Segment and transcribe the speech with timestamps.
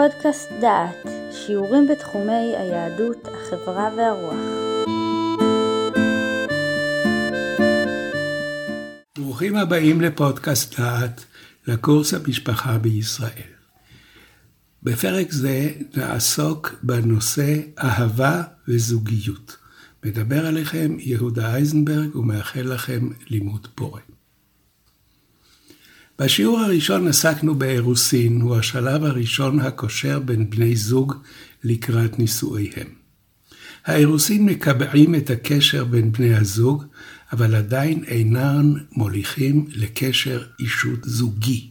[0.00, 4.34] פודקאסט דעת, שיעורים בתחומי היהדות, החברה והרוח.
[9.18, 11.24] ברוכים הבאים לפודקאסט דעת,
[11.66, 13.50] לקורס המשפחה בישראל.
[14.82, 19.56] בפרק זה נעסוק בנושא אהבה וזוגיות.
[20.04, 24.00] מדבר עליכם יהודה אייזנברג ומאחל לכם לימוד פורה.
[26.20, 31.14] בשיעור הראשון עסקנו באירוסין, הוא השלב הראשון הקושר בין בני זוג
[31.64, 32.86] לקראת נישואיהם.
[33.86, 36.84] האירוסין מקבעים את הקשר בין בני הזוג,
[37.32, 41.70] אבל עדיין אינם מוליכים לקשר אישות זוגי.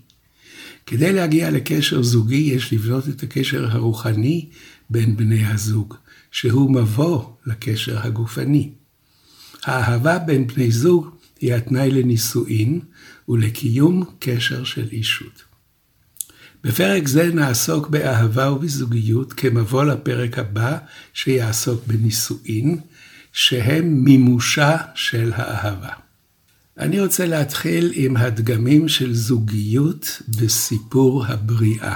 [0.86, 4.50] כדי להגיע לקשר זוגי יש לבנות את הקשר הרוחני
[4.90, 5.96] בין בני הזוג,
[6.32, 8.70] שהוא מבוא לקשר הגופני.
[9.64, 12.80] האהבה בין בני זוג היא התנאי לנישואין
[13.30, 15.44] ולקיום קשר של אישות.
[16.64, 20.78] בפרק זה נעסוק באהבה ובזוגיות כמבוא לפרק הבא
[21.14, 22.80] שיעסוק בנישואין,
[23.34, 25.94] שהם מימושה של האהבה.
[26.78, 31.96] אני רוצה להתחיל עם הדגמים של זוגיות בסיפור הבריאה.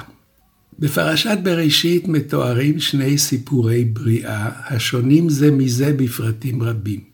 [0.79, 7.12] בפרשת בראשית מתוארים שני סיפורי בריאה, השונים זה מזה בפרטים רבים.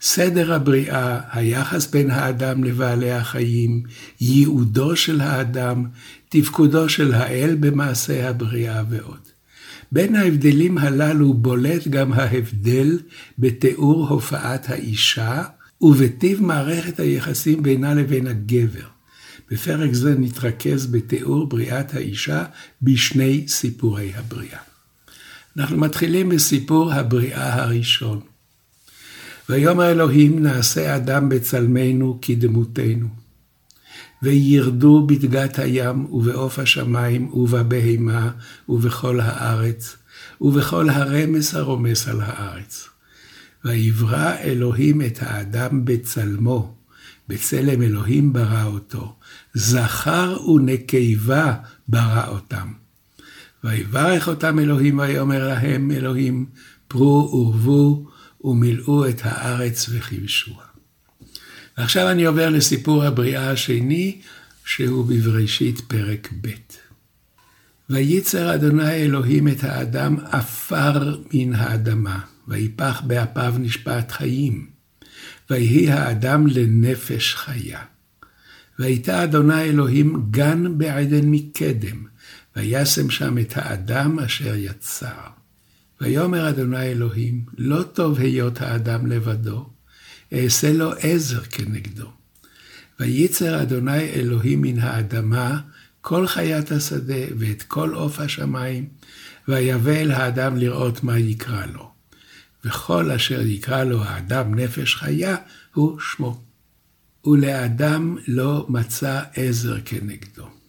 [0.00, 3.82] סדר הבריאה, היחס בין האדם לבעלי החיים,
[4.20, 5.86] ייעודו של האדם,
[6.28, 9.20] תפקודו של האל במעשה הבריאה ועוד.
[9.92, 12.98] בין ההבדלים הללו בולט גם ההבדל
[13.38, 15.44] בתיאור הופעת האישה
[15.80, 18.86] ובטיב מערכת היחסים בינה לבין הגבר.
[19.50, 22.44] בפרק זה נתרכז בתיאור בריאת האישה
[22.82, 24.58] בשני סיפורי הבריאה.
[25.56, 28.20] אנחנו מתחילים בסיפור הבריאה הראשון.
[29.50, 33.08] ויאמר אלוהים נעשה אדם בצלמנו כדמותנו.
[34.22, 38.30] וירדו בדגת הים ובעוף השמיים ובבהמה
[38.68, 39.96] ובכל הארץ
[40.40, 42.88] ובכל הרמס הרומס על הארץ.
[43.64, 46.74] ויברא אלוהים את האדם בצלמו,
[47.28, 49.14] בצלם אלוהים ברא אותו,
[49.54, 51.54] זכר ונקבה
[51.88, 52.68] ברא אותם.
[53.64, 56.46] ויברך אותם אלוהים ויאמר להם אלוהים
[56.88, 58.09] פרו ורבו
[58.44, 60.64] ומילאו את הארץ וכיבשוה.
[61.78, 64.20] ועכשיו אני עובר לסיפור הבריאה השני,
[64.64, 66.48] שהוא בבראשית פרק ב'.
[67.90, 74.66] וייצר אדוני אלוהים את האדם עפר מן האדמה, ויפח באפיו נשפט חיים.
[75.50, 77.80] ויהי האדם לנפש חיה.
[78.78, 82.04] ויתה אדוני אלוהים גן בעדן מקדם,
[82.56, 85.39] וישם שם את האדם אשר יצר.
[86.00, 89.70] ויאמר אדוני אלוהים, לא טוב היות האדם לבדו,
[90.32, 92.10] אעשה לו עזר כנגדו.
[93.00, 95.60] וייצר אדוני אלוהים מן האדמה
[96.00, 98.88] כל חיית השדה ואת כל עוף השמיים,
[99.48, 101.90] ויבא אל האדם לראות מה יקרא לו.
[102.64, 105.36] וכל אשר יקרא לו האדם נפש חיה,
[105.74, 106.42] הוא שמו.
[107.24, 110.59] ולאדם לא מצא עזר כנגדו.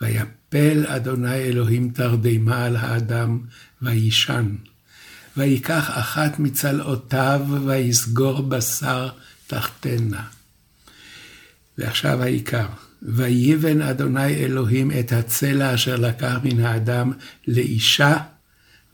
[0.00, 3.40] ויפל אדוני אלוהים תרדמה על האדם,
[3.82, 4.54] וישן.
[5.36, 9.08] ויקח אחת מצלעותיו, ויסגור בשר
[9.46, 10.24] תחתנה.
[11.78, 12.66] ועכשיו העיקר.
[13.02, 17.12] ויבן אדוני אלוהים את הצלע אשר לקח מן האדם
[17.48, 18.16] לאישה,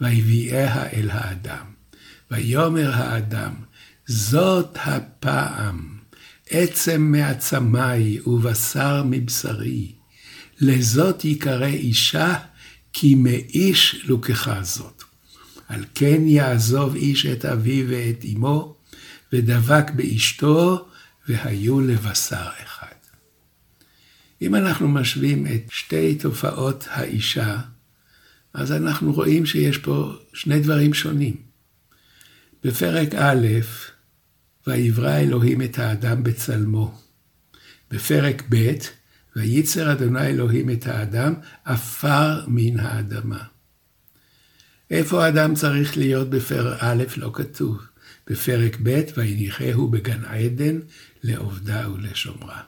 [0.01, 1.65] ויביאיה אל האדם.
[2.31, 3.55] ויאמר האדם,
[4.07, 5.99] זאת הפעם,
[6.51, 9.93] עצם מעצמי ובשר מבשרי.
[10.63, 12.35] לזאת יקרא אישה,
[12.93, 15.03] כי מאיש לוקחה זאת.
[15.69, 18.77] על כן יעזוב איש את אביו ואת אמו,
[19.33, 20.89] ודבק באשתו,
[21.29, 22.87] והיו לבשר אחד.
[24.43, 27.59] אם אנחנו משווים את שתי תופעות האישה,
[28.55, 31.37] אז אנחנו רואים שיש פה שני דברים שונים.
[32.65, 33.47] בפרק א',
[34.67, 37.01] ויברא אלוהים את האדם בצלמו.
[37.91, 38.73] בפרק ב',
[39.37, 41.35] וייצר אדוני אלוהים את האדם
[41.65, 43.45] עפר מן האדמה.
[44.91, 47.83] איפה האדם צריך להיות בפרק א', לא כתוב.
[48.27, 50.79] בפרק ב', ויניחהו בגן עדן
[51.23, 52.61] לעובדה ולשומרה.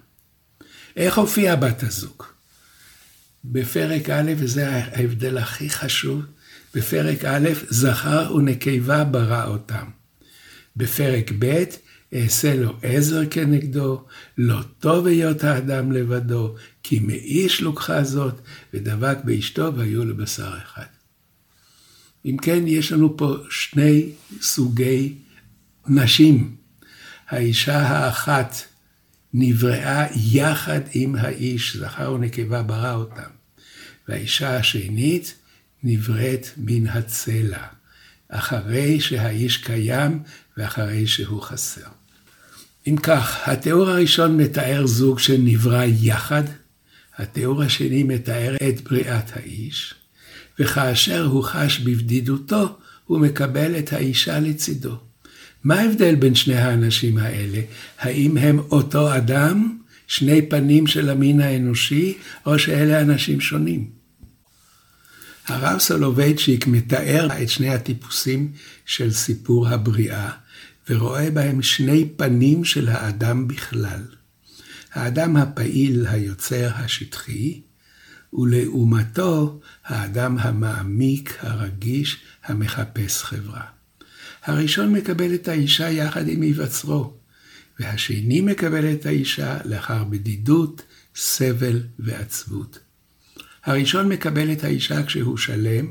[0.96, 2.22] איך הופיעה בת הזוג?
[3.44, 6.22] בפרק א', וזה ההבדל הכי חשוב,
[6.74, 9.84] בפרק א', זכר ונקבה ברא אותם.
[10.76, 11.64] בפרק ב',
[12.14, 14.04] אעשה לו עזר כנגדו,
[14.38, 18.40] לא טוב היות האדם לבדו, כי מאיש לוקחה זאת,
[18.74, 20.84] ודבק באשתו והיו לבשר אחד.
[22.24, 25.14] אם כן, יש לנו פה שני סוגי
[25.86, 26.56] נשים.
[27.28, 28.54] האישה האחת
[29.34, 33.30] נבראה יחד עם האיש, זכר ונקבה ברא אותם.
[34.08, 35.34] והאישה השנית
[35.82, 37.66] נבראת מן הצלע,
[38.28, 40.22] אחרי שהאיש קיים
[40.56, 41.88] ואחרי שהוא חסר.
[42.86, 46.42] אם כך, התיאור הראשון מתאר זוג שנברא יחד,
[47.16, 49.94] התיאור השני מתאר את בריאת האיש,
[50.58, 54.96] וכאשר הוא חש בבדידותו, הוא מקבל את האישה לצידו.
[55.64, 57.60] מה ההבדל בין שני האנשים האלה?
[57.98, 63.90] האם הם אותו אדם, שני פנים של המין האנושי, או שאלה אנשים שונים?
[65.46, 68.52] הרב סולובייצ'יק מתאר את שני הטיפוסים
[68.86, 70.30] של סיפור הבריאה,
[70.88, 74.02] ורואה בהם שני פנים של האדם בכלל.
[74.92, 77.60] האדם הפעיל, היוצר, השטחי,
[78.32, 83.64] ולעומתו האדם המעמיק, הרגיש, המחפש חברה.
[84.44, 87.14] הראשון מקבל את האישה יחד עם היווצרו,
[87.80, 90.82] והשני מקבל את האישה לאחר בדידות,
[91.16, 92.78] סבל ועצבות.
[93.64, 95.90] הראשון מקבל את האישה כשהוא שלם,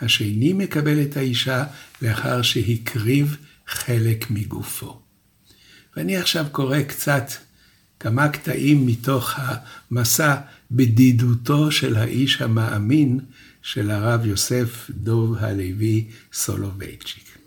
[0.00, 1.64] השני מקבל את האישה
[2.02, 3.36] לאחר שהקריב
[3.68, 5.00] חלק מגופו.
[5.96, 7.30] ואני עכשיו קורא קצת
[8.00, 10.36] כמה קטעים מתוך המסע
[10.70, 13.20] בדידותו של האיש המאמין
[13.62, 17.38] של הרב יוסף דוב הלוי סולובייצ'יק.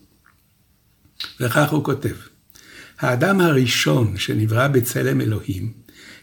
[1.39, 2.15] וכך הוא כותב:
[2.99, 5.73] האדם הראשון שנברא בצלם אלוהים,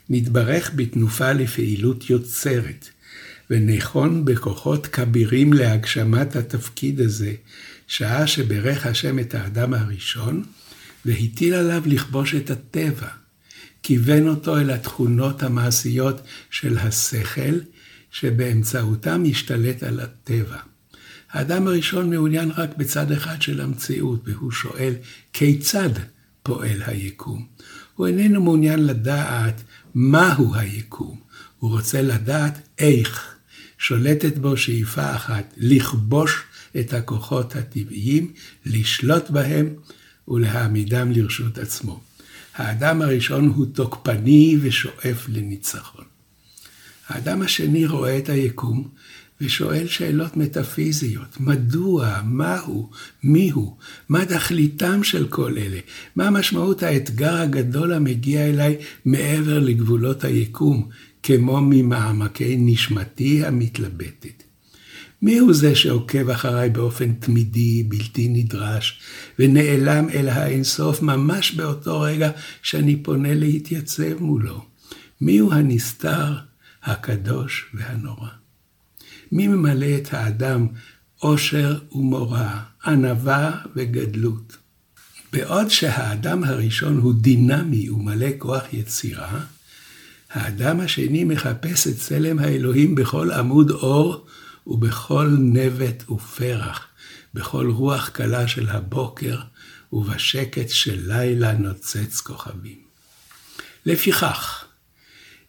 [0.08, 2.88] נתברך בתנופה לפעילות יוצרת,
[3.50, 7.34] ונכון בכוחות כבירים להגשמת התפקיד הזה,
[7.88, 10.44] שעה שברך השם את האדם הראשון,
[11.04, 13.08] והטיל עליו לכבוש את הטבע.
[13.82, 16.20] כיוון אותו אל התכונות המעשיות
[16.50, 17.54] של השכל,
[18.10, 20.56] שבאמצעותם ישתלט על הטבע.
[21.30, 24.94] האדם הראשון מעוניין רק בצד אחד של המציאות, והוא שואל,
[25.32, 25.90] כיצד
[26.42, 27.46] פועל היקום?
[27.94, 29.62] הוא איננו מעוניין לדעת
[29.94, 31.20] מהו היקום,
[31.58, 33.34] הוא רוצה לדעת איך.
[33.78, 36.42] שולטת בו שאיפה אחת, לכבוש
[36.80, 38.32] את הכוחות הטבעיים,
[38.66, 39.74] לשלוט בהם
[40.28, 42.00] ולהעמידם לרשות עצמו.
[42.54, 46.04] האדם הראשון הוא תוקפני ושואף לניצחון.
[47.08, 48.88] האדם השני רואה את היקום
[49.40, 51.40] ושואל שאלות מטאפיזיות.
[51.40, 52.20] מדוע?
[52.24, 52.90] מהו?
[53.22, 53.76] מיהו?
[54.08, 55.78] מה תכליתם של כל אלה?
[56.16, 60.88] מה משמעות האתגר הגדול המגיע אליי מעבר לגבולות היקום,
[61.22, 64.47] כמו ממעמקי נשמתי המתלבטת?
[65.22, 69.00] מי הוא זה שעוקב אחריי באופן תמידי, בלתי נדרש,
[69.38, 72.30] ונעלם אל האינסוף ממש באותו רגע
[72.62, 74.64] שאני פונה להתייצב מולו?
[75.20, 76.34] מי הוא הנסתר,
[76.82, 78.28] הקדוש והנורא?
[79.32, 80.66] מי ממלא את האדם
[81.18, 82.48] עושר ומורא,
[82.84, 84.56] ענווה וגדלות?
[85.32, 89.40] בעוד שהאדם הראשון הוא דינמי ומלא כוח יצירה,
[90.30, 94.26] האדם השני מחפש את צלם האלוהים בכל עמוד אור
[94.68, 96.86] ובכל נבט ופרח,
[97.34, 99.38] בכל רוח קלה של הבוקר,
[99.92, 102.78] ובשקט של לילה נוצץ כוכבים.
[103.86, 104.64] לפיכך,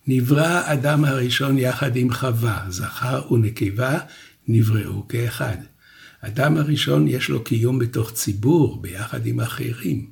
[0.07, 3.99] נברא אדם הראשון יחד עם חווה, זכר ונקבה
[4.47, 5.57] נבראו כאחד.
[6.21, 10.07] אדם הראשון יש לו קיום בתוך ציבור, ביחד עם אחרים.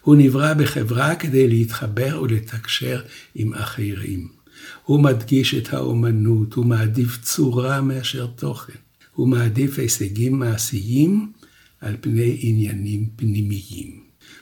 [0.00, 3.02] הוא נברא בחברה כדי להתחבר ולתקשר
[3.34, 4.37] עם אחרים.
[4.84, 8.72] הוא מדגיש את האומנות, הוא מעדיף צורה מאשר תוכן.
[9.14, 11.32] הוא מעדיף הישגים מעשיים
[11.80, 14.00] על פני עניינים פנימיים.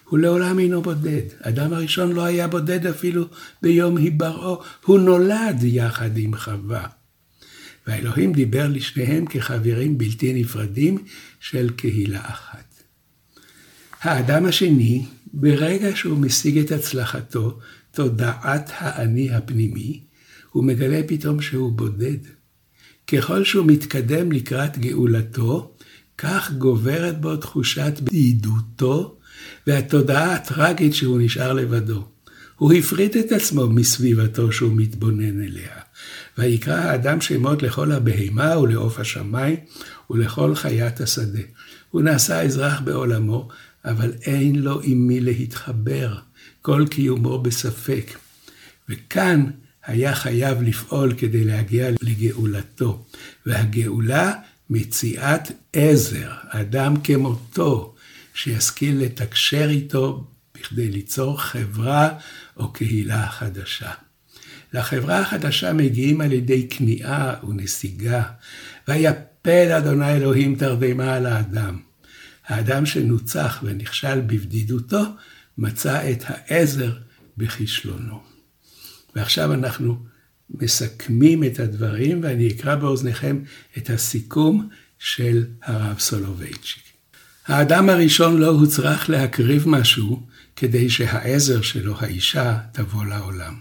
[0.09, 1.23] הוא לעולם אינו בודד.
[1.41, 3.25] אדם הראשון לא היה בודד אפילו
[3.63, 6.87] ביום היבראו, הוא נולד יחד עם חווה.
[7.87, 10.99] והאלוהים דיבר לשניהם כחברים בלתי נפרדים
[11.41, 12.75] של קהילה אחת.
[14.03, 17.59] האדם השני, ברגע שהוא משיג את הצלחתו,
[17.91, 20.01] תודעת האני הפנימי,
[20.57, 22.19] הוא מגלה פתאום שהוא בודד.
[23.07, 25.75] ככל שהוא מתקדם לקראת גאולתו,
[26.19, 29.19] כך גוברת בו תחושת בדידותו
[29.67, 32.05] והתודעה הטרגית שהוא נשאר לבדו.
[32.57, 35.77] הוא הפריט את עצמו מסביבתו שהוא מתבונן אליה.
[36.39, 39.57] ויקרא האדם שמות לכל הבהמה ולעוף השמיים
[40.11, 41.43] ולכל חיית השדה.
[41.91, 43.49] הוא נעשה אזרח בעולמו,
[43.85, 46.15] אבל אין לו עם מי להתחבר,
[46.63, 48.11] כל קיומו בספק.
[48.89, 49.45] וכאן
[49.87, 53.05] היה חייב לפעול כדי להגיע לגאולתו,
[53.47, 54.33] והגאולה
[54.71, 57.95] מציאת עזר, אדם כמותו,
[58.35, 60.25] שישכיל לתקשר איתו
[60.55, 62.09] בכדי ליצור חברה
[62.57, 63.91] או קהילה חדשה.
[64.73, 68.23] לחברה החדשה מגיעים על ידי כניעה ונסיגה,
[68.89, 71.79] ויפל אדוני אלוהים תרדמה על האדם.
[72.47, 75.03] האדם שנוצח ונכשל בבדידותו,
[75.59, 76.93] מצא את העזר
[77.37, 78.36] בכישלונו.
[79.17, 79.99] ועכשיו אנחנו
[80.51, 83.39] מסכמים את הדברים, ואני אקרא באוזניכם
[83.79, 84.69] את הסיכום
[84.99, 86.83] של הרב סולובייצ'יק.
[87.47, 90.23] האדם הראשון לא הוצרך להקריב משהו
[90.57, 93.55] כדי שהעזר שלו, האישה, תבוא לעולם.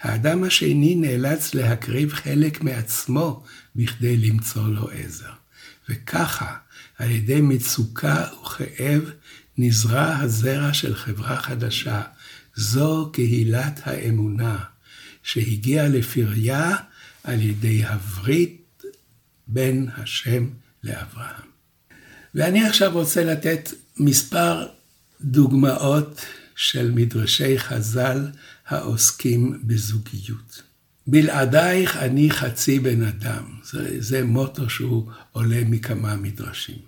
[0.00, 3.44] האדם השני נאלץ להקריב חלק מעצמו
[3.76, 5.32] בכדי למצוא לו עזר.
[5.88, 6.56] וככה,
[6.98, 9.10] על ידי מצוקה וכאב,
[9.58, 12.02] נזרע הזרע של חברה חדשה.
[12.54, 14.58] זו קהילת האמונה,
[15.22, 16.76] שהגיעה לפריה
[17.24, 18.82] על ידי הברית
[19.46, 20.48] בין השם
[20.84, 21.52] לאברהם.
[22.34, 24.66] ואני עכשיו רוצה לתת מספר
[25.20, 26.20] דוגמאות
[26.56, 28.28] של מדרשי חז"ל
[28.66, 30.62] העוסקים בזוגיות.
[31.06, 36.78] בלעדייך אני חצי בן אדם, זה, זה מוטו שהוא עולה מכמה מדרשים.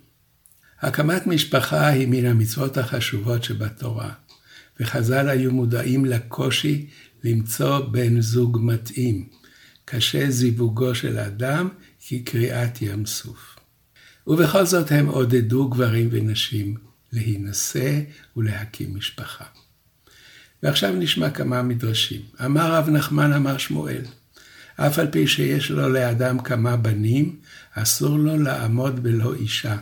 [0.81, 4.13] הקמת משפחה היא מן המצוות החשובות שבתורה,
[4.81, 6.87] וחז"ל היו מודעים לקושי
[7.25, 9.29] למצוא בן זוג מתאים.
[9.85, 11.69] קשה זיווגו של אדם
[12.07, 13.57] כקריעת ים סוף.
[14.27, 16.75] ובכל זאת הם עודדו גברים ונשים
[17.13, 18.01] להינשא
[18.37, 19.45] ולהקים משפחה.
[20.63, 22.21] ועכשיו נשמע כמה מדרשים.
[22.45, 24.03] אמר רב נחמן אמר שמואל,
[24.77, 27.37] אף על פי שיש לו לאדם כמה בנים,
[27.73, 29.77] אסור לו לעמוד בלא אישה.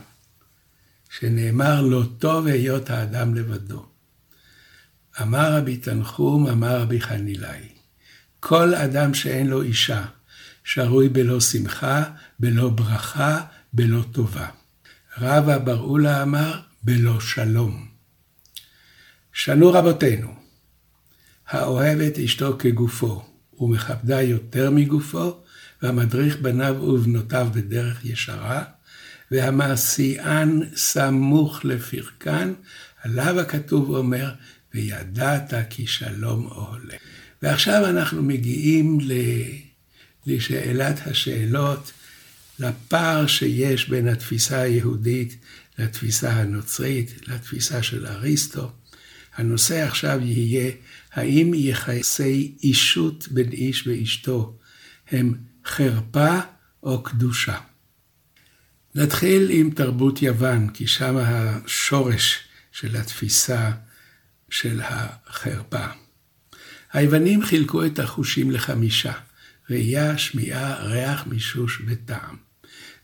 [1.09, 3.85] שנאמר לא טוב היות האדם לבדו.
[5.21, 7.67] אמר רבי תנחום, אמר רבי חנילאי,
[8.39, 10.05] כל אדם שאין לו אישה,
[10.63, 12.03] שרוי בלא שמחה,
[12.39, 13.41] בלא ברכה,
[13.73, 14.47] בלא טובה.
[15.17, 17.87] רבא בראולה אמר, בלא שלום.
[19.33, 20.33] שנו רבותינו,
[21.47, 23.25] האוהב את אשתו כגופו,
[23.59, 25.43] ומכבדה יותר מגופו,
[25.81, 28.63] והמדריך בניו ובנותיו בדרך ישרה,
[29.31, 32.53] והמעשיין סמוך לפרקן,
[33.03, 34.33] עליו הכתוב אומר,
[34.73, 36.95] וידעת כי שלום אוהלה.
[37.41, 38.97] ועכשיו אנחנו מגיעים
[40.25, 41.91] לשאלת השאלות,
[42.59, 45.37] לפער שיש בין התפיסה היהודית
[45.79, 48.71] לתפיסה הנוצרית, לתפיסה של אריסטו.
[49.35, 50.71] הנושא עכשיו יהיה,
[51.13, 54.57] האם יחסי אישות בין איש ואשתו
[55.11, 55.33] הם
[55.65, 56.39] חרפה
[56.83, 57.57] או קדושה?
[58.95, 62.39] נתחיל עם תרבות יוון, כי שם השורש
[62.71, 63.71] של התפיסה
[64.53, 65.85] של החרפה.
[66.93, 69.13] היוונים חילקו את החושים לחמישה,
[69.69, 72.35] ראייה, שמיעה, ריח, מישוש וטעם.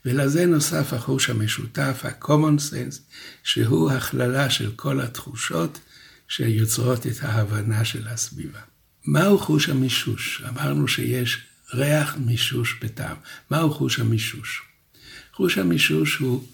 [0.04, 2.98] ולזה נוסף החוש המשותף, ה-common sense,
[3.42, 5.80] שהוא הכללה של כל התחושות
[6.28, 8.60] שיוצרות את ההבנה של הסביבה.
[9.04, 10.42] מהו חוש המישוש?
[10.48, 11.38] אמרנו שיש
[11.74, 13.16] ריח, מישוש וטעם.
[13.50, 14.62] מהו חוש המישוש?
[15.32, 16.46] חוש המישוש הוא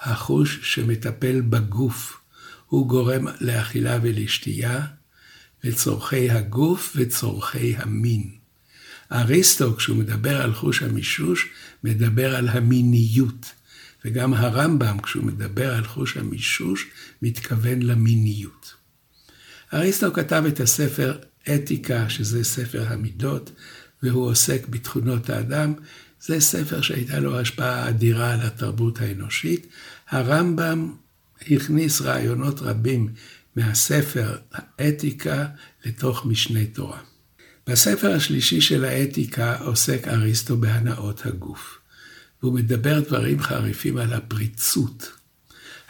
[0.00, 2.21] החוש שמטפל בגוף.
[2.72, 4.86] הוא גורם לאכילה ולשתייה,
[5.64, 8.30] לצורכי הגוף וצורכי המין.
[9.12, 11.48] אריסטו, כשהוא מדבר על חוש המישוש,
[11.84, 13.52] מדבר על המיניות.
[14.04, 16.86] וגם הרמב"ם, כשהוא מדבר על חוש המישוש,
[17.22, 18.74] מתכוון למיניות.
[19.74, 21.18] אריסטו כתב את הספר
[21.54, 23.52] אתיקה, שזה ספר המידות,
[24.02, 25.74] והוא עוסק בתכונות האדם.
[26.20, 29.66] זה ספר שהייתה לו השפעה אדירה על התרבות האנושית.
[30.10, 30.92] הרמב"ם
[31.50, 33.08] הכניס רעיונות רבים
[33.56, 35.46] מהספר האתיקה
[35.84, 36.98] לתוך משנה תורה.
[37.66, 41.78] בספר השלישי של האתיקה עוסק אריסטו בהנאות הגוף,
[42.42, 45.12] והוא מדבר דברים חריפים על הפריצות.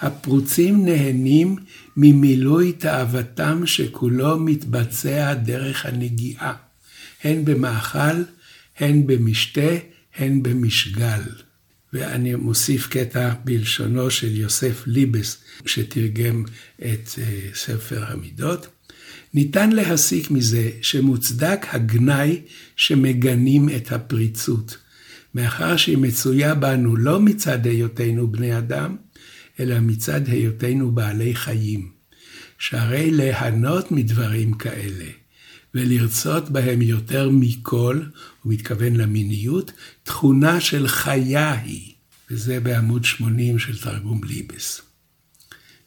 [0.00, 1.56] הפרוצים נהנים
[1.96, 6.54] ממילוי תאוותם שכולו מתבצע דרך הנגיעה,
[7.24, 8.22] הן במאכל,
[8.78, 9.70] הן במשתה,
[10.16, 11.22] הן במשגל.
[11.92, 16.44] ואני מוסיף קטע בלשונו של יוסף ליבס, שתרגם
[16.78, 18.66] את אה, ספר המידות.
[19.34, 22.40] ניתן להסיק מזה שמוצדק הגנאי
[22.76, 24.76] שמגנים את הפריצות,
[25.34, 28.96] מאחר שהיא מצויה בנו לא מצד היותנו בני אדם,
[29.60, 32.02] אלא מצד היותנו בעלי חיים.
[32.58, 35.04] שהרי ליהנות מדברים כאלה,
[35.74, 38.00] ולרצות בהם יותר מכל,
[38.42, 41.92] הוא מתכוון למיניות, תכונה של חיה היא,
[42.30, 44.80] וזה בעמוד 80 של תרגום ליבס.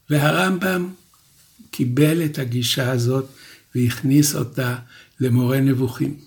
[0.10, 0.90] והרמב"ם
[1.72, 3.26] קיבל את הגישה הזאת
[3.76, 4.76] והכניס אותה
[5.20, 6.18] למורה נבוכים.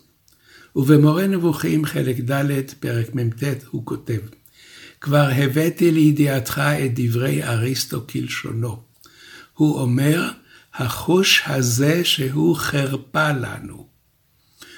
[0.77, 4.19] ובמורה נבוכים, חלק ד', פרק מ"ט, הוא כותב,
[5.00, 8.83] כבר הבאתי לידיעתך את דברי אריסטו כלשונו.
[9.55, 10.31] הוא אומר,
[10.75, 13.87] החוש הזה שהוא חרפה לנו.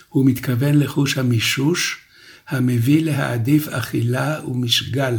[0.09, 1.99] הוא מתכוון לחוש המישוש,
[2.49, 5.15] המביא להעדיף אכילה ומשגל.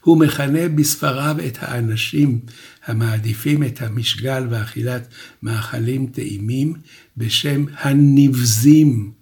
[0.00, 2.40] הוא מכנה בספריו את האנשים
[2.86, 5.08] המעדיפים את המשגל ואכילת
[5.42, 6.74] מאכלים טעימים
[7.16, 9.12] בשם הנבזים,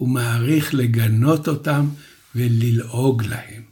[0.00, 1.88] ומעריך לגנות אותם
[2.34, 3.62] וללעוג להם.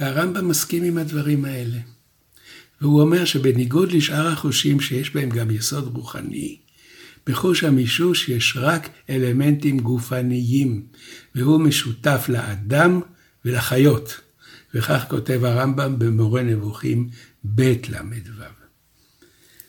[0.00, 1.78] והרמב"ם מסכים עם הדברים האלה.
[2.82, 6.56] והוא אומר שבניגוד לשאר החושים שיש בהם גם יסוד רוחני,
[7.26, 10.82] בחוש המישוש יש רק אלמנטים גופניים,
[11.34, 13.00] והוא משותף לאדם
[13.44, 14.20] ולחיות.
[14.74, 17.08] וכך כותב הרמב"ם במורה נבוכים
[17.44, 18.42] ב' ל"ו.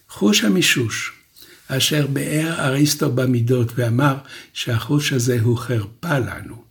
[0.10, 1.12] חוש המישוש,
[1.67, 4.15] אשר ביאר אריסטו במידות ואמר
[4.53, 6.63] שהחוש הזה הוא חרפה לנו,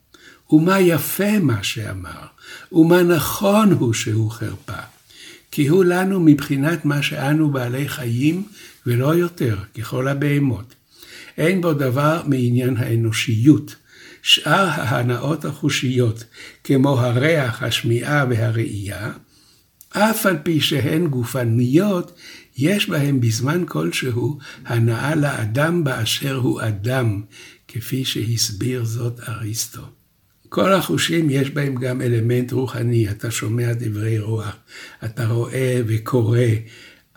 [0.51, 2.27] ומה יפה מה שאמר,
[2.73, 4.83] ומה נכון הוא שהוא חרפה.
[5.53, 8.45] כי הוא לנו מבחינת מה שאנו בעלי חיים,
[8.87, 10.75] ולא יותר, ככל הבהמות.
[11.39, 13.77] אין בו דבר מעניין האנושיות.
[14.23, 16.25] שאר ההנאות החושיות,
[16.65, 19.13] כמו הריח, השמיעה והראייה,
[19.91, 22.19] אף על פי שהן גופניות,
[22.57, 27.23] יש בהם בזמן כלשהו הנאה לאדם באשר הוא אדם,
[27.69, 29.83] כפי שהסביר זאת אריסטו.
[30.55, 34.57] כל החושים יש בהם גם אלמנט רוחני, אתה שומע דברי רוח,
[35.05, 36.39] אתה רואה וקורא,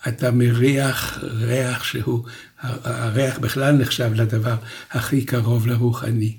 [0.08, 2.26] אתה מריח ריח שהוא,
[2.60, 4.56] הריח בכלל נחשב לדבר
[4.92, 6.36] הכי קרוב לרוחני.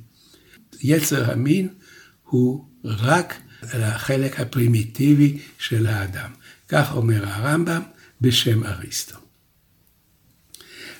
[0.80, 1.68] יצר המין
[2.22, 6.30] הוא רק החלק הפרימיטיבי של האדם.
[6.68, 7.82] כך אומר הרמב"ם
[8.20, 9.16] בשם אריסטו.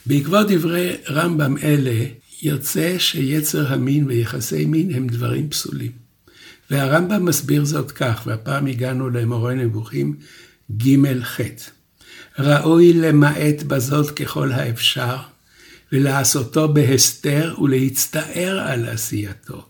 [0.06, 2.04] בעקבות דברי רמב"ם אלה,
[2.42, 5.92] יוצא שיצר המין ויחסי מין הם דברים פסולים.
[6.70, 10.16] והרמב"ם מסביר זאת כך, והפעם הגענו למורה נבוכים
[10.76, 11.40] ג'-ח'.
[12.38, 15.16] ראוי למעט בזאת ככל האפשר,
[15.92, 19.66] ולעשותו בהסתר ולהצטער על עשייתו,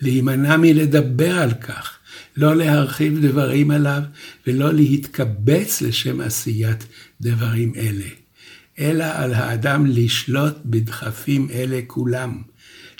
[0.00, 1.98] להימנע מלדבר על כך,
[2.36, 4.02] לא להרחיב דברים עליו,
[4.46, 6.86] ולא להתקבץ לשם עשיית
[7.20, 8.23] דברים אלה.
[8.78, 12.42] אלא על האדם לשלוט בדחפים אלה כולם,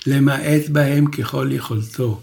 [0.07, 2.21] למעט בהם ככל יכולתו,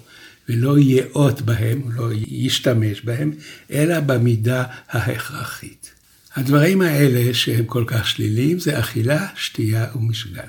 [0.48, 3.32] ולא יאות בהם, לא ישתמש בהם,
[3.70, 5.92] אלא במידה ההכרחית.
[6.34, 10.48] הדברים האלה שהם כל כך שליליים זה אכילה, שתייה ומשגל.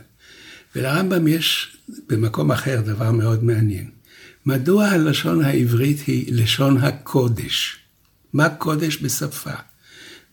[0.75, 1.77] ולרמב"ם יש
[2.09, 3.89] במקום אחר דבר מאוד מעניין.
[4.45, 7.77] מדוע הלשון העברית היא לשון הקודש?
[8.33, 9.53] מה קודש בשפה?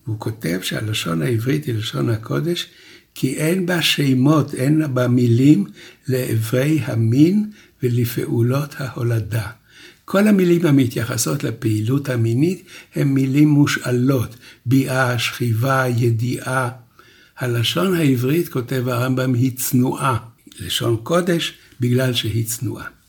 [0.07, 2.67] והוא כותב שהלשון העברית היא לשון הקודש,
[3.15, 5.65] כי אין בה שמות, אין בה מילים
[6.09, 7.51] לאיברי המין
[7.83, 9.47] ולפעולות ההולדה.
[10.05, 14.37] כל המילים המתייחסות לפעילות המינית הן מילים מושאלות,
[14.67, 16.71] ביאה, שכיבה, ידיעה.
[17.39, 20.19] הלשון העברית, כותב הרמב"ם, היא צנועה.
[20.61, 23.00] לשון קודש, בגלל שהיא צנועה.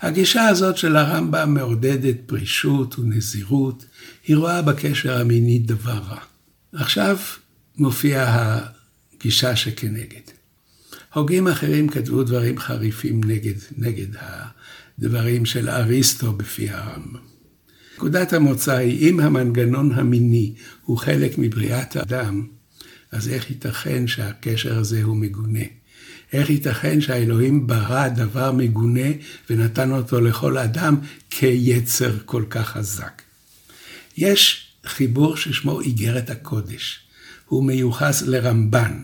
[0.00, 3.84] הגישה הזאת של הרמב"ם מעודדת פרישות ונזירות,
[4.26, 6.20] היא רואה בקשר המיני דבר רע.
[6.72, 7.16] עכשיו
[7.78, 8.60] מופיעה
[9.14, 10.20] הגישה שכנגד.
[11.14, 17.20] הוגים אחרים כתבו דברים חריפים נגד, נגד הדברים של אריסטו בפי הרמב"ם.
[17.94, 22.46] נקודת המוצא היא, אם המנגנון המיני הוא חלק מבריאת האדם,
[23.12, 25.64] אז איך ייתכן שהקשר הזה הוא מגונה?
[26.32, 29.08] איך ייתכן שהאלוהים ברא דבר מגונה
[29.50, 30.96] ונתן אותו לכל אדם
[31.30, 33.22] כיצר כל כך חזק?
[34.16, 37.00] יש חיבור ששמו איגרת הקודש.
[37.46, 39.02] הוא מיוחס לרמב"ן.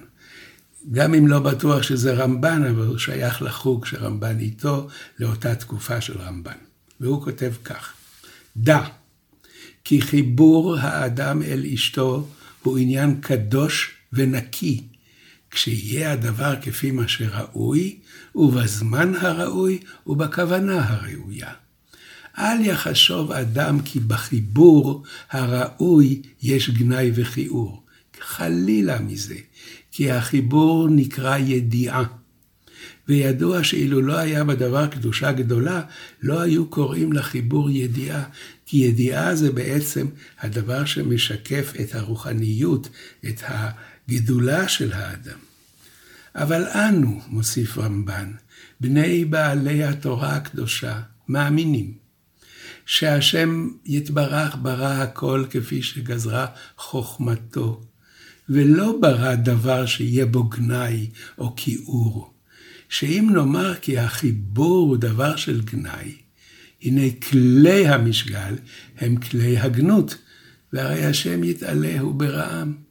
[0.92, 6.18] גם אם לא בטוח שזה רמב"ן, אבל הוא שייך לחוג שרמב"ן איתו לאותה תקופה של
[6.18, 6.56] רמב"ן.
[7.00, 7.92] והוא כותב כך:
[8.56, 8.80] דע
[9.84, 12.28] כי חיבור האדם אל אשתו
[12.62, 14.82] הוא עניין קדוש ונקי,
[15.54, 17.98] כשיהיה הדבר כפי מה שראוי,
[18.34, 21.52] ובזמן הראוי, ובכוונה הראויה.
[22.38, 27.84] אל יחשוב אדם כי בחיבור הראוי יש גנאי וכיעור.
[28.20, 29.34] חלילה מזה,
[29.92, 32.04] כי החיבור נקרא ידיעה.
[33.08, 35.82] וידוע שאילו לא היה בדבר קדושה גדולה,
[36.22, 38.24] לא היו קוראים לחיבור ידיעה,
[38.66, 40.06] כי ידיעה זה בעצם
[40.40, 42.88] הדבר שמשקף את הרוחניות,
[43.28, 43.42] את
[44.08, 45.38] הגדולה של האדם.
[46.34, 48.32] אבל אנו, מוסיף רמב"ן,
[48.80, 51.94] בני בעלי התורה הקדושה, מאמינים
[52.86, 57.84] שהשם יתברך ברא הכל כפי שגזרה חוכמתו,
[58.48, 62.34] ולא ברא דבר שיהיה בו גנאי או כיעור.
[62.88, 66.14] שאם נאמר כי החיבור הוא דבר של גנאי,
[66.82, 68.54] הנה כלי המשגל
[68.98, 70.16] הם כלי הגנות,
[70.72, 72.83] והרי השם יתעלהו ברעם.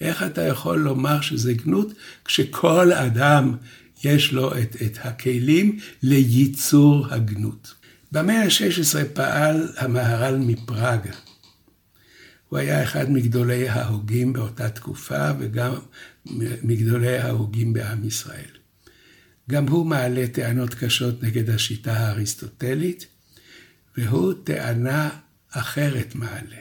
[0.00, 1.92] איך אתה יכול לומר שזה גנות,
[2.24, 3.56] כשכל אדם
[4.04, 7.74] יש לו את, את הכלים לייצור הגנות?
[8.12, 11.00] במאה ה-16 פעל המהר"ל מפראג.
[12.48, 15.74] הוא היה אחד מגדולי ההוגים באותה תקופה וגם
[16.62, 18.50] מגדולי ההוגים בעם ישראל.
[19.50, 23.06] גם הוא מעלה טענות קשות נגד השיטה האריסטוטלית,
[23.96, 25.10] והוא טענה
[25.50, 26.60] אחרת מעלה.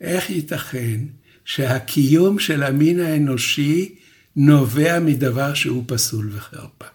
[0.00, 1.00] איך ייתכן
[1.44, 3.94] שהקיום של המין האנושי
[4.36, 6.86] נובע מדבר שהוא פסול וחרפה?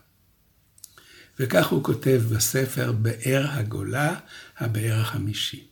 [1.39, 4.15] וכך הוא כותב בספר באר הגולה,
[4.57, 5.63] הבאר החמישי.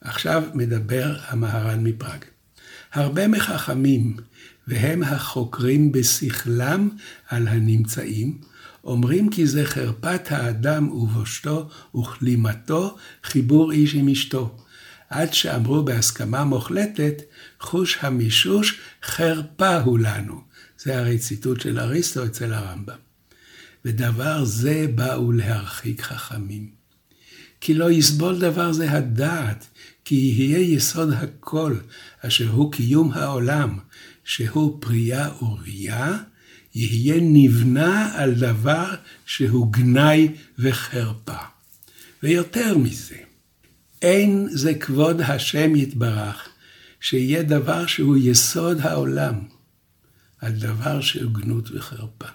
[0.00, 2.24] עכשיו מדבר המהר"ן מפראג.
[2.92, 4.16] הרבה מחכמים,
[4.68, 6.88] והם החוקרים בשכלם
[7.28, 8.38] על הנמצאים,
[8.84, 14.56] אומרים כי זה חרפת האדם ובושתו וכלימתו חיבור איש עם אשתו.
[15.10, 17.22] עד שאמרו בהסכמה מוחלטת,
[17.60, 20.40] חוש המישוש חרפה הוא לנו.
[20.78, 22.96] זה הרי ציטוט של אריסטו אצל הרמב"ם.
[23.84, 26.70] ודבר זה באו להרחיק חכמים.
[27.60, 29.66] כי לא יסבול דבר זה הדעת,
[30.04, 31.76] כי יהיה יסוד הכל,
[32.20, 33.78] אשר הוא קיום העולם,
[34.24, 36.18] שהוא פרייה ורבייה,
[36.74, 38.94] יהיה נבנה על דבר
[39.26, 41.38] שהוא גנאי וחרפה.
[42.22, 43.16] ויותר מזה,
[44.02, 46.48] אין זה כבוד השם יתברך,
[47.00, 49.34] שיהיה דבר שהוא יסוד העולם,
[50.40, 52.26] על דבר שהוא גנות וחרפה.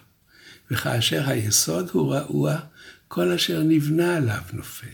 [0.70, 2.58] וכאשר היסוד הוא רעוע,
[3.08, 4.86] כל אשר נבנה עליו נופל.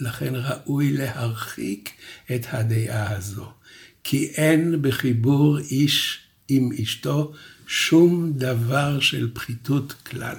[0.00, 1.90] לכן ראוי להרחיק
[2.34, 3.52] את הדעה הזו,
[4.04, 7.32] כי אין בחיבור איש עם אשתו
[7.66, 10.36] שום דבר של פחיתות כלל.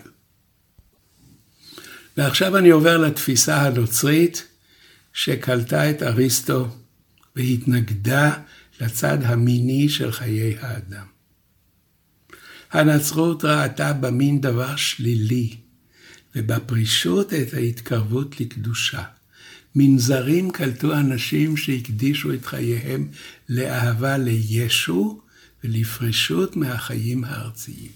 [2.18, 4.48] ועכשיו אני עובר לתפיסה הנוצרית
[5.20, 6.68] שקלטה את אריסטו
[7.36, 8.34] והתנגדה
[8.82, 11.06] לצד המיני של חיי האדם.
[12.72, 15.56] הנצרות ראתה במין דבר שלילי,
[16.36, 19.04] ובפרישות את ההתקרבות לקדושה.
[19.76, 23.08] מנזרים קלטו אנשים שהקדישו את חייהם
[23.50, 25.22] לאהבה לישו
[25.64, 27.92] ולפרישות מהחיים הארציים.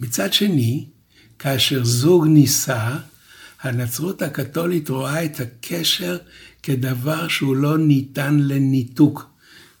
[0.00, 0.86] מצד שני,
[1.38, 2.96] כאשר זוג נישא,
[3.66, 6.16] הנצרות הקתולית רואה את הקשר
[6.62, 9.30] כדבר שהוא לא ניתן לניתוק.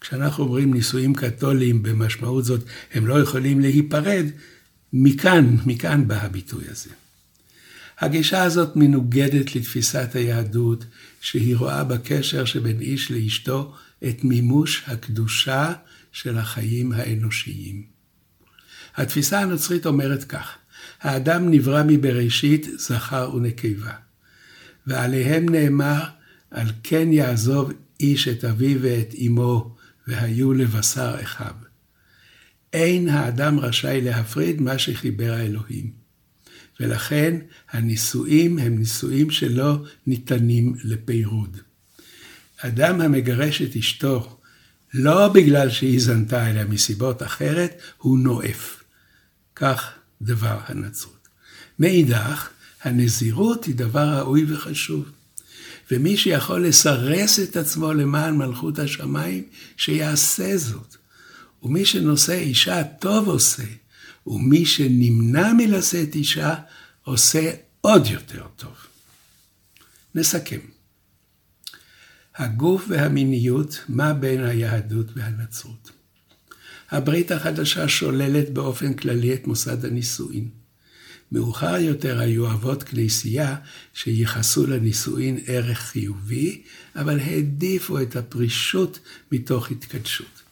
[0.00, 4.26] כשאנחנו אומרים נישואים קתוליים במשמעות זאת, הם לא יכולים להיפרד,
[4.92, 6.90] מכאן, מכאן בא הביטוי הזה.
[7.98, 10.84] הגישה הזאת מנוגדת לתפיסת היהדות,
[11.20, 13.74] שהיא רואה בקשר שבין איש לאשתו
[14.08, 15.72] את מימוש הקדושה
[16.12, 17.82] של החיים האנושיים.
[18.96, 20.48] התפיסה הנוצרית אומרת כך,
[21.00, 23.92] האדם נברא מבראשית זכר ונקבה,
[24.86, 26.04] ועליהם נאמר,
[26.50, 31.54] על כן יעזוב איש את אביו ואת אמו, והיו לבשר אחיו.
[32.72, 36.06] אין האדם רשאי להפריד מה שחיבר האלוהים.
[36.80, 37.36] ולכן
[37.70, 41.56] הנישואים הם נישואים שלא ניתנים לפירוד.
[42.58, 44.38] אדם המגרש את אשתו
[44.94, 48.82] לא בגלל שהיא זנתה, אלא מסיבות אחרת, הוא נואף.
[49.56, 51.28] כך דבר הנצרות.
[51.78, 52.48] מאידך,
[52.82, 55.10] הנזירות היא דבר ראוי וחשוב.
[55.90, 59.44] ומי שיכול לסרס את עצמו למען מלכות השמיים,
[59.76, 60.96] שיעשה זאת.
[61.62, 63.62] ומי שנושא אישה טוב עושה,
[64.26, 66.54] ומי שנמנע מלשאת אישה,
[67.02, 67.50] עושה
[67.80, 68.74] עוד יותר טוב.
[70.14, 70.60] נסכם.
[72.36, 75.90] הגוף והמיניות, מה בין היהדות והנצרות?
[76.90, 80.48] הברית החדשה שוללת באופן כללי את מוסד הנישואין.
[81.32, 83.56] מאוחר יותר היו אבות כנסייה
[83.94, 86.62] שייחסו לנישואין ערך חיובי,
[86.96, 88.98] אבל העדיפו את הפרישות
[89.32, 90.42] מתוך התקדשות.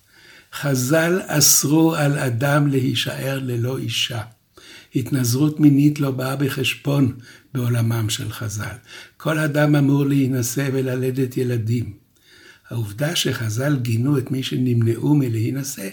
[0.52, 4.22] חז"ל אסרו על אדם להישאר ללא אישה.
[4.94, 7.16] התנזרות מינית לא באה בחשבון
[7.54, 8.76] בעולמם של חז"ל.
[9.16, 12.03] כל אדם אמור להינשא וללדת ילדים.
[12.74, 15.88] העובדה שחז"ל גינו את מי שנמנעו מלהינשא,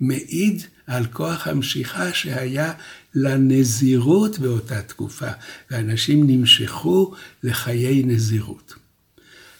[0.00, 2.72] מעיד על כוח המשיכה שהיה
[3.14, 5.30] לנזירות באותה תקופה,
[5.70, 8.74] ואנשים נמשכו לחיי נזירות.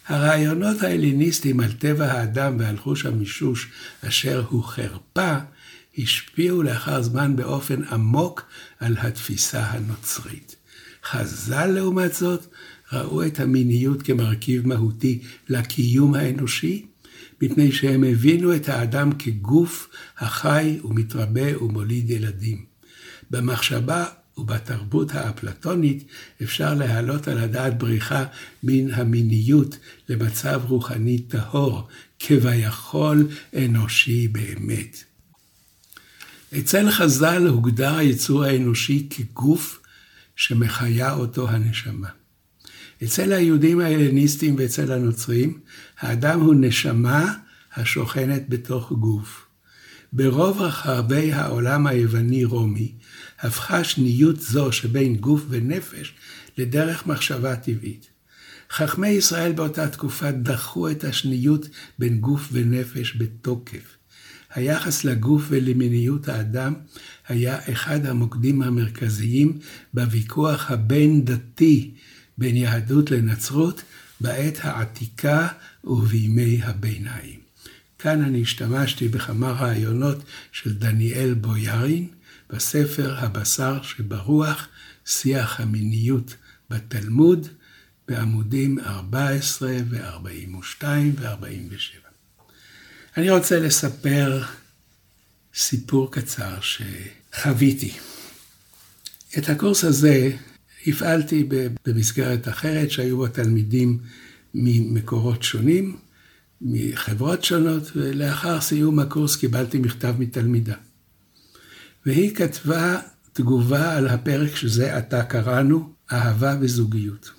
[0.08, 3.68] הרעיונות ההליניסטיים על טבע האדם ועל חוש המישוש
[4.00, 5.34] אשר הוא חרפה,
[5.98, 8.42] השפיעו לאחר זמן באופן עמוק
[8.80, 10.56] על התפיסה הנוצרית.
[11.04, 12.46] חז"ל לעומת זאת
[12.92, 15.18] ראו את המיניות כמרכיב מהותי
[15.48, 16.86] לקיום האנושי,
[17.42, 22.64] מפני שהם הבינו את האדם כגוף החי ומתרבה ומוליד ילדים.
[23.30, 24.04] במחשבה
[24.36, 26.04] ובתרבות האפלטונית
[26.42, 28.24] אפשר להעלות על הדעת בריחה
[28.62, 35.04] מן המיניות למצב רוחני טהור, כביכול אנושי באמת.
[36.58, 39.80] אצל חז"ל הוגדר היצור האנושי כגוף
[40.36, 42.08] שמחיה אותו הנשמה.
[43.04, 45.60] אצל היהודים ההלניסטים ואצל הנוצרים,
[46.00, 47.34] האדם הוא נשמה
[47.74, 49.46] השוכנת בתוך גוף.
[50.12, 52.92] ברוב רחבי העולם היווני-רומי,
[53.40, 56.12] הפכה שניות זו שבין גוף ונפש
[56.58, 58.06] לדרך מחשבה טבעית.
[58.70, 63.96] חכמי ישראל באותה תקופה דחו את השניות בין גוף ונפש בתוקף.
[64.54, 66.74] היחס לגוף ולמיניות האדם
[67.28, 69.58] היה אחד המוקדים המרכזיים
[69.94, 71.94] בוויכוח הבין-דתי
[72.38, 73.82] בין יהדות לנצרות
[74.20, 75.48] בעת העתיקה
[75.84, 77.40] ובימי הביניים.
[77.98, 82.08] כאן אני השתמשתי בכמה רעיונות של דניאל בויארין
[82.50, 84.68] בספר הבשר שברוח,
[85.06, 86.34] שיח המיניות
[86.70, 87.48] בתלמוד,
[88.08, 90.84] בעמודים 14 ו-42
[91.18, 92.06] ו-47.
[93.16, 94.42] אני רוצה לספר
[95.54, 97.94] סיפור קצר שחוויתי.
[99.38, 100.30] את הקורס הזה
[100.86, 101.48] הפעלתי
[101.86, 103.98] במסגרת אחרת שהיו בו תלמידים
[104.54, 105.96] ממקורות שונים,
[106.60, 110.74] מחברות שונות, ולאחר סיום הקורס קיבלתי מכתב מתלמידה.
[112.06, 113.00] והיא כתבה
[113.32, 117.30] תגובה על הפרק שזה עתה קראנו, אהבה וזוגיות.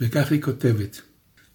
[0.00, 1.00] וכך היא כותבת: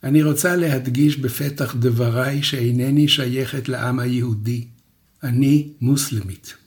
[0.03, 4.67] אני רוצה להדגיש בפתח דבריי שאינני שייכת לעם היהודי,
[5.23, 6.62] אני מוסלמית.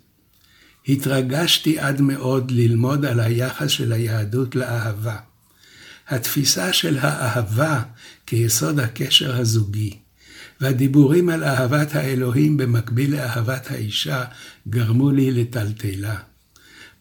[0.88, 5.16] התרגשתי עד מאוד ללמוד על היחס של היהדות לאהבה.
[6.08, 7.82] התפיסה של האהבה
[8.26, 9.98] כיסוד הקשר הזוגי,
[10.60, 14.24] והדיבורים על אהבת האלוהים במקביל לאהבת האישה
[14.68, 16.16] גרמו לי לטלטלה.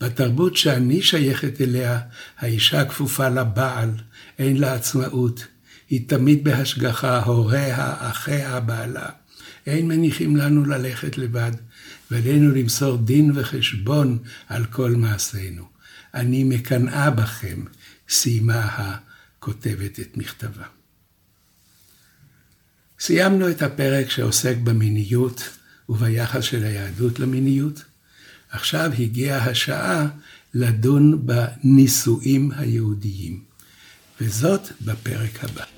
[0.01, 1.99] בתרבות שאני שייכת אליה,
[2.39, 3.89] האישה כפופה לבעל,
[4.39, 5.45] אין לה עצמאות.
[5.89, 9.09] היא תמיד בהשגחה, הוריה, אחיה, בעלה.
[9.65, 11.51] אין מניחים לנו ללכת לבד,
[12.11, 15.67] ועלינו למסור דין וחשבון על כל מעשינו.
[16.13, 17.63] אני מקנאה בכם,
[18.09, 20.65] סיימה הכותבת את מכתבה.
[22.99, 25.49] סיימנו את הפרק שעוסק במיניות
[25.89, 27.83] וביחס של היהדות למיניות.
[28.49, 30.07] עכשיו הגיעה השעה
[30.53, 33.43] לדון בנישואים היהודיים,
[34.21, 35.74] וזאת בפרק הבא.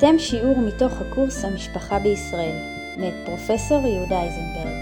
[0.00, 2.54] שמעתם שיעור מתוך הקורס המשפחה בישראל,
[2.96, 4.74] מאת פרופסור יהודה איזנברג.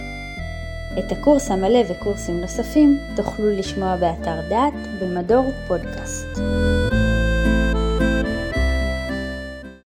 [0.99, 6.27] את הקורס המלא וקורסים נוספים תוכלו לשמוע באתר דעת במדור פודקאסט.